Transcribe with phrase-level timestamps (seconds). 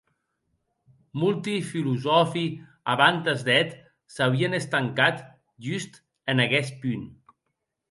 [1.23, 2.45] Molti filosòfi
[2.95, 3.77] abantes d'eth
[4.15, 5.23] s'auien estancat
[5.69, 6.03] just
[6.35, 7.09] en aguest punt.